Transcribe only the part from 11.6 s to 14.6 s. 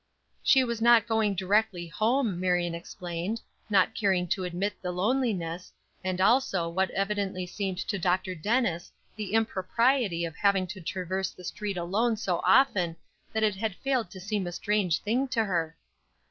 alone so often that it had failed to seem a